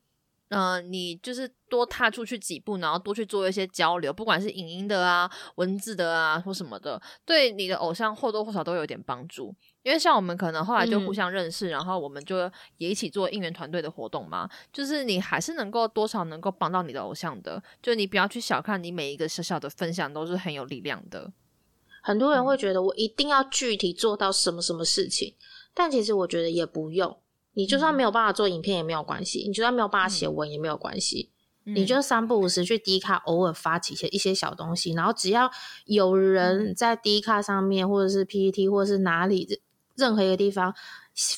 [0.53, 9.55] 嗯，你就是多踏出去几步，然后多去做一些交流，不管是影音的啊、文字的啊或什么的，对你的偶像或多或少都有点帮助。
[9.83, 12.37] 因为像我们可能后来就互相认识，然后我们就
[12.77, 14.49] 也一起做应援团队的活动嘛。
[14.71, 21.31] 就是你还是能够多少能够帮到你的偶像的，就你不要去小看你每一个小小的分享都是很有力量的。
[22.03, 25.35] 很多人会觉得我一定要具体做到什么什么事情，
[25.73, 27.17] 但其实我觉得也不用。
[27.53, 31.29] 你就算没有办法做影片也没有关系，你就算没有办法写文也没有关系，
[31.65, 35.51] 你就三不五时去 D 卡偶尔发起一些一些小东西，然后只要
[35.85, 39.59] 有人在 D 卡上面或者是 PPT 或者是哪里
[40.01, 40.73] 任何一个地方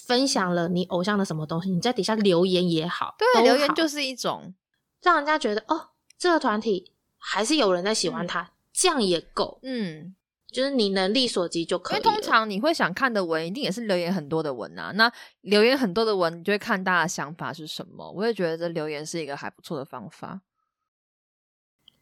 [0.06, 4.54] 分享了你偶像的什么东西，你在底下留言也好，对，留言就是一种
[5.02, 10.16] 让人家觉得哦，这个团体还是有人在喜欢他，这样也够，嗯。
[10.54, 11.98] 就是你能力所及就可以。
[11.98, 14.92] 因为通常你会想看的文，一定也是留言很多的文啊。
[14.92, 15.12] 那
[15.42, 18.12] 留言很多的文，你就会看大家想法是什么。
[18.12, 20.42] 我也觉得这留言是一个还不错的方法。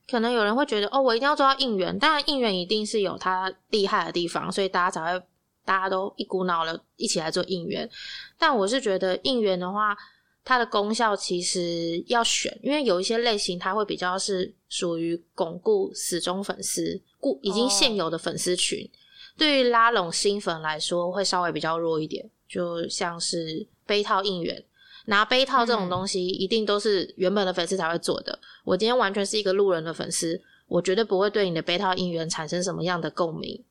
[0.09, 5.25] 可能有人会觉得，哦，我一定要做到应援，当然应援一定是有它厉害的地方，所以大家才会
[5.66, 7.89] 大家都一股脑的一起来做应援。
[8.38, 9.95] 但我是觉得应援的话，
[10.43, 18.89] 它的功效其实要选，因为有一些类型它会比较是属于巩固死忠粉丝、固已经现有的粉丝群，
[19.38, 24.64] 对于拉拢新粉来说会稍微比较弱一点，就像是杯套应援。
[25.05, 28.38] 拿杯套这种东西，一定都是原本的粉丝才会做的。
[28.64, 33.64] 我今天完全是一个路人的粉丝，我绝对不会对你的杯套应援产生什么样的共鸣。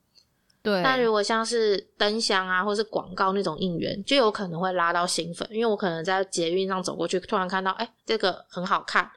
[0.63, 9.11] 对，但如果像是灯箱啊，或是广告那种应援，就有可能会拉到新粉，因为我可能在捷运上走过去，突然看到，哎，这个很好看，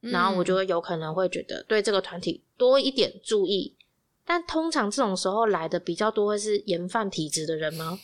[0.00, 3.76] 然后我就会有可能会觉得对这个团体多一点注意。
[4.24, 7.98] 但通常这种时候来的比较多，会是盐饭体质的人吗？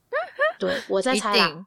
[0.58, 1.66] 对，我在猜啦。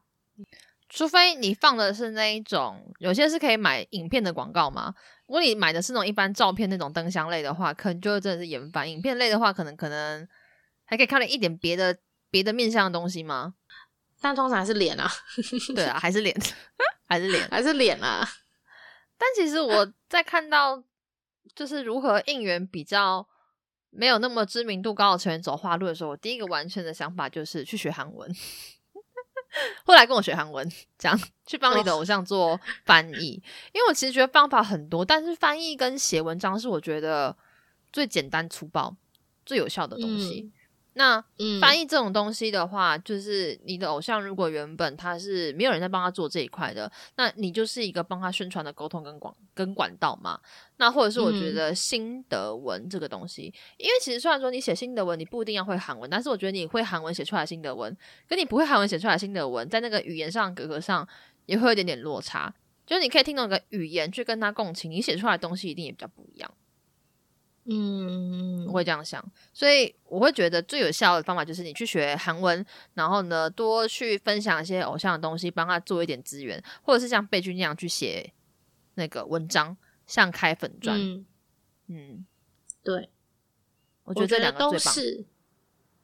[0.89, 4.93] 除非你放的是那一种，有些是可以买影片的广告嘛。
[5.27, 8.85] 如果你买的是那种一般照片那种灯箱类的话，可能就真的是研发。
[8.85, 10.25] 影片类的话，可能可能
[10.85, 11.97] 还可以看到一点别的
[12.29, 13.55] 别的面向的东西吗？
[14.21, 15.07] 但通常还是脸啊，
[15.75, 16.35] 对啊，还是脸，
[17.07, 18.27] 还是脸，还是脸啊。
[19.17, 20.83] 但其实我在看到
[21.53, 23.27] 就是如何应援比较
[23.91, 28.31] 没有那么知名度高的成员走花路的时候，我第一个完全的想法就是去学韩文。
[29.85, 30.67] 后来跟我学韩文，
[30.97, 33.41] 这样去帮你的偶像做翻译，
[33.73, 37.37] 因为我其实觉得方法很多，但是翻译跟写文章是我觉得
[37.93, 38.97] 最简单粗暴、
[39.45, 40.51] 最有效的东西。
[40.97, 41.21] 那
[41.59, 50.39] 翻译这种东西的话，就是你的偶像如果原本他是没有人在帮他做这一块的，那你就是一个帮他宣传的沟通跟广跟管道嘛。
[50.77, 61.05] 那或者是我觉得新德文这个东西，因为其实虽然说你写新德文，你不一定要会韩文，但是我觉得你会韩文写出来新德文，跟你不会韩文写出来新德文，在那个语言上格格上
[61.45, 62.53] 也会有点点落差。
[62.85, 66.49] 就是你可以听懂一个语言去跟他共情，你写出来的东西一定也比较不一样。
[67.67, 72.63] 嗯，我会这样想，所以我会觉得最有效的方法就是你去学韩文，
[72.93, 78.31] 然后呢多去分享一些偶像的东西，帮他做一点资源，或者是像贝君那样去写
[78.93, 80.95] 那个文章，像开粉钻。
[81.87, 82.25] 嗯，
[82.83, 83.09] 对，
[84.03, 85.25] 我觉得这两个都是。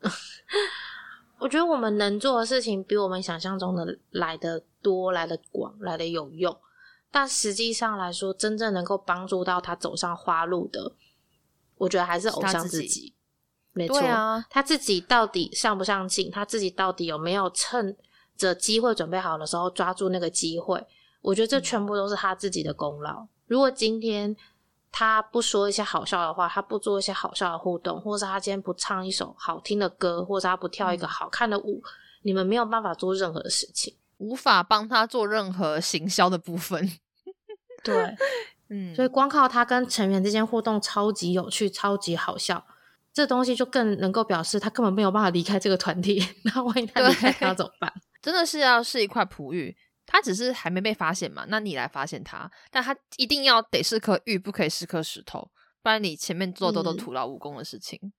[1.38, 6.56] 我觉得我们能做的事情比我们想象中的来的多，来的广，来的有用。
[7.12, 10.94] 但实际上来说，真正能够帮助到他走上花路的。
[11.82, 13.12] 我觉得还是偶像自己，
[13.74, 17.98] 没错啊，他自己到底上不上进，他自己到底有没有趁
[18.38, 20.86] 着机会准备好的时候抓住那个机会？
[21.22, 23.26] 我觉得这全部都是他自己的功劳。
[23.48, 24.36] 如果今天
[24.92, 31.82] 他不说一些好笑的话，他不做一些好笑的互动，或者是他今天不唱一首好听的歌，或者他不跳一个好看的舞，
[32.22, 37.00] 你们没有办法做任何的事情，无法帮他做任何行销的部分。
[37.84, 38.16] 对。
[38.74, 42.66] 嗯，所以光靠他跟成员之间互动超级有趣、超级好笑，
[43.14, 46.26] 这东西就更能够表示他根本没有办法离开这个团体。
[46.46, 47.94] 那万一他离开，他怎么办？
[48.22, 51.46] 真的是要是一块璞玉，他只是还没被发现嘛？
[51.50, 55.52] 那你来发现他，但他一定要得是颗玉，不可以是颗石头，
[55.84, 58.14] 不然你前面做都都徒劳无功的事情。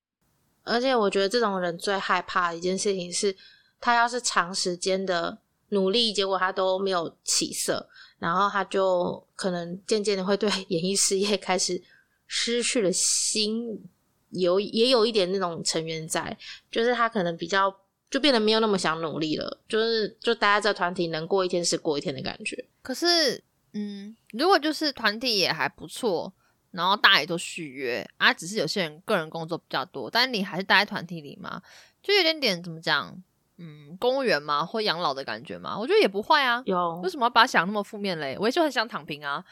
[0.64, 3.34] 而且我觉得这种人最害怕的一件事情是，
[3.80, 5.38] 他要是长时间的
[5.70, 7.88] 努力，结果他都没有起色。
[8.22, 11.82] 然后他就可能渐渐的会对演艺事业开始
[12.28, 13.82] 失去了心，
[14.30, 16.38] 有也有一点那种成员在，
[16.70, 17.76] 就是他可能比较
[18.08, 22.64] 就变得没有那么想努力了，就是就待在团体能过一天是过一天的感觉。
[22.80, 23.42] 可是，
[23.72, 26.32] 嗯，如果就是团体也还不错，
[26.70, 31.60] 然后大家也都续约啊，只是有些人个人工作比较多，但你还是待在团体里嘛，
[32.00, 33.20] 就有点点怎么讲？
[33.58, 34.64] 嗯，公务员吗？
[34.64, 35.78] 或养老的感觉吗？
[35.78, 36.62] 我觉得也不坏啊。
[36.66, 38.36] 有为什么要把它想那么负面嘞？
[38.40, 39.44] 我也就很想躺平啊。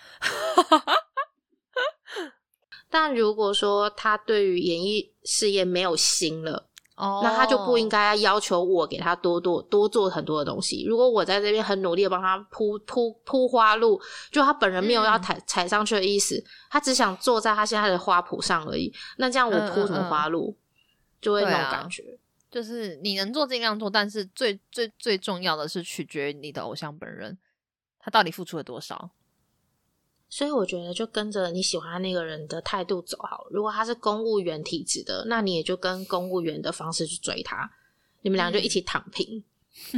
[2.89, 10.85] 但如果说他对于演艺事业没有心了，哦，那他就不应该要要求我给他多多多做很多的东西。
[10.89, 14.01] 如果我在这边很努力的帮他铺铺铺花路，
[14.33, 18.93] 就他本人没有要踩踩上去的意思，他只想坐在他现在的花圃上而已。
[19.19, 20.57] 那这样我铺什么花路，
[21.21, 22.03] 就会那种感觉。
[22.51, 27.39] 就是你能做尽量做，但是最最最重要的是取决于你的偶像本人，
[27.99, 29.11] 他到底付出了多少。
[30.29, 33.47] 所以我觉得就跟着你喜欢那个人的态度走好。
[33.51, 37.71] 如果他是公务员体质的，那你也就跟公务员的方式去追他，
[38.23, 39.45] 你们俩就一起躺平，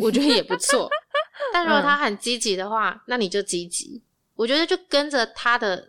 [0.01, 0.91] 我觉得也不错。
[1.53, 4.03] 但如果他很积极的话，那你就积极。
[4.35, 5.87] 我觉得就跟着他的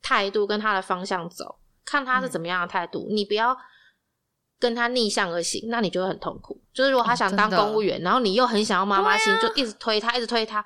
[0.00, 3.56] 态度跟他的方向走，看他是怎么样的态度，你不要。
[4.58, 6.60] 跟他逆向而行，那你就会很痛苦。
[6.72, 10.64] 就是如果他想当公务员，然后你又很想要妈妈心，就一直推他，一直推他。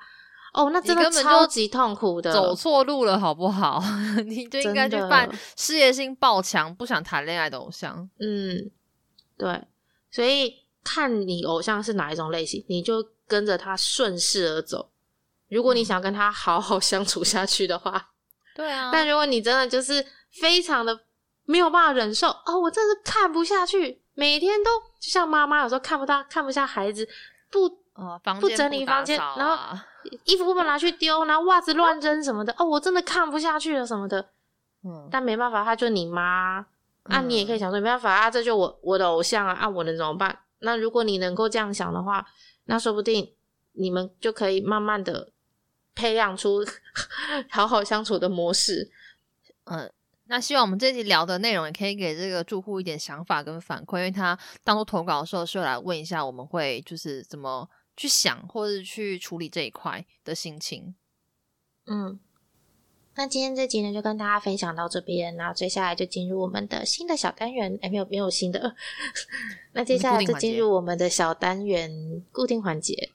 [0.53, 3.81] 哦，那真的超级痛苦的，走错路了，好不好？
[4.27, 8.09] 你就应该去办事业心爆强、不想谈恋爱的偶像。
[8.19, 8.69] 嗯，
[9.37, 9.63] 对。
[10.11, 14.89] 所以看你偶像是哪一种类型，你就跟着他顺势而走。
[15.47, 18.09] 如果你想跟他好好相处下去的话，
[18.53, 18.89] 对啊。
[18.91, 20.99] 但如果你真的就是非常的
[21.51, 27.07] 没有办法忍受，哦，我真是看不下去，每天都就像妈妈有时候看不到看不下孩子，
[27.51, 29.85] 不哦，房不间整理房间，然后啊
[30.23, 34.29] 衣服不能拿去丢， 然后袜子乱扔什么的，哦，我真的看不下去了什么的。
[34.83, 36.65] 嗯，但没办法，他就你妈
[37.03, 40.39] 啊，你也可以想说没办法啊，这就我我的偶像啊，啊，我能怎么办？
[40.59, 42.25] 那如果你能够这样想的话，
[42.65, 43.33] 那说不定
[43.73, 45.29] 你们就可以慢慢的
[45.93, 46.65] 培养出
[47.51, 48.89] 好好相处的模式。
[49.65, 49.91] 嗯，
[50.31, 60.95] 那希望我们这集聊的内容也可以给这个住户一点想法跟反馈，因为他当初投稿的时候是有来问一下我们会就是怎么去想或者去处理这一块的心情。
[61.85, 62.17] 嗯，
[63.15, 67.77] 那今天这集呢，就跟大家分享到这边，然后接下来就进入我们的新的小单元。
[67.81, 68.73] 哎，没有没有新的，
[69.73, 73.11] 那接下来就进入我们的小单元固定环节。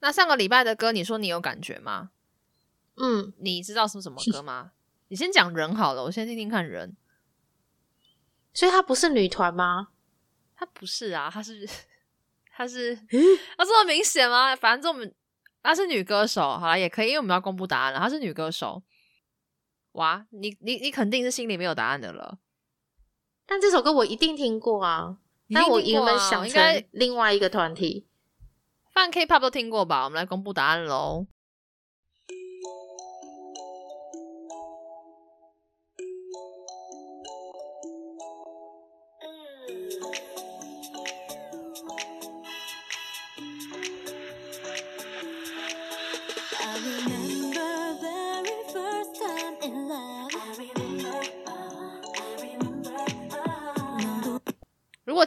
[0.00, 2.10] 那上个礼拜的歌，你说你有感觉吗？
[2.96, 4.72] 嗯，你知道是什么歌吗？
[5.08, 6.96] 你先讲人好了，我先听听看人。
[8.52, 9.88] 所以她不是女团吗？
[10.54, 11.68] 她不是啊，她是
[12.50, 14.54] 她是要这么明显吗？
[14.56, 15.10] 反正这么
[15.62, 17.98] 她是女歌手，好了也可以，因为我们要公布答案了。
[17.98, 18.82] 她是女歌手。
[19.92, 22.38] 哇，你你你肯定是心里没有答案的了。
[23.46, 25.18] 但这首歌我一定听过啊，
[25.54, 28.06] 但我原本想成另外一个团体。
[28.92, 30.04] 放 K-pop 都听过吧？
[30.04, 31.26] 我们来公布答案喽。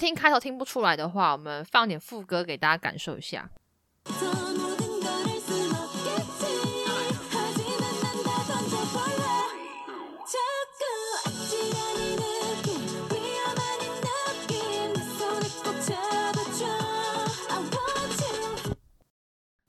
[0.02, 3.52] 听开头听不出来的话，我们放点副歌给大家感受一下。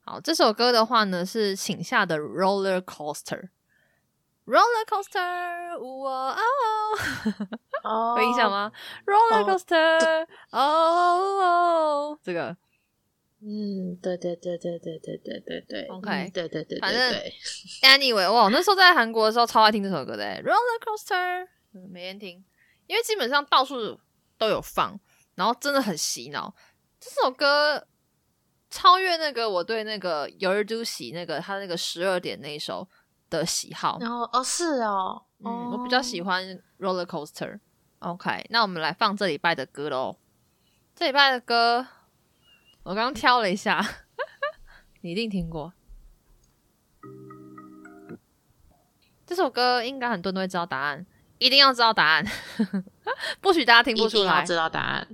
[0.06, 3.50] 好，这首歌的话呢是请下的 Roller Coaster。
[4.46, 5.76] Roller Coaster，
[7.82, 8.50] 哦有印象？
[8.50, 8.70] 吗
[9.06, 10.60] ？Roller 哦 Coaster，哦
[12.12, 12.56] 哦，这个
[13.44, 17.12] 嗯，对对对对对对对对对 OK 嗯对对对，反正
[17.82, 22.44] Anyway，哇，我那时候在韩国的时候超爱听这首歌的欸，Roller Coaster，嗯，每天听，
[22.86, 23.98] 因为基本上到处
[24.38, 24.96] 都有放，
[25.34, 26.54] 然后真的很洗脑。
[27.00, 27.84] 这首歌
[28.70, 32.88] 超越那个我对那个《有儿都喜》那个他那个十二点那一首
[33.28, 33.98] 的喜好。
[34.00, 36.44] 然后哦是哦，嗯，我比较喜欢
[36.78, 37.58] Roller Coaster。
[38.02, 40.16] OK，那我们来放这礼拜的歌喽。
[40.94, 41.86] 这礼拜的歌，
[42.82, 43.80] 我刚刚挑了一下，
[45.02, 45.72] 你一定听过。
[49.24, 51.06] 这首歌应该很多人都会知道答案，
[51.38, 52.26] 一定要知道答案，
[53.40, 54.44] 不许大家听不出来。
[54.44, 55.06] 知道答案。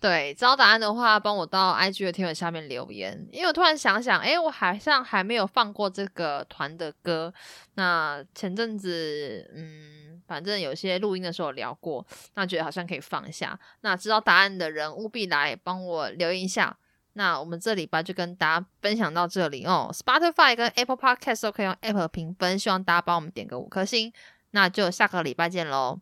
[0.00, 7.32] 对，知道答案的话，帮我到 IG 的贴文下面留言，因为我突然想想，哎，我好像还没有放过这个团的歌。
[7.74, 12.02] 那前阵子，嗯，反正有些录音的时候聊过，
[12.36, 13.58] 那觉得好像可以放一下。
[13.82, 16.74] 那知道答案的人务必来帮我留言一下。
[17.12, 19.90] 那我们这礼拜就跟大家分享到这里哦。
[19.92, 24.10] Spotify 跟 Apple Podcast 都可以用 Apple 评分，希望大家帮我们点个五颗星。
[24.52, 26.00] 那就下个礼拜见喽，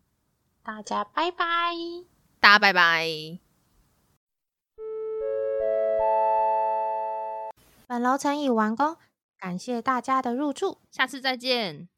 [0.62, 1.44] 大家拜拜。
[2.38, 3.08] 大家拜拜。
[7.88, 8.96] 本楼层已完工，
[9.36, 10.78] 感谢大家的入住。
[10.92, 11.88] 下次再见。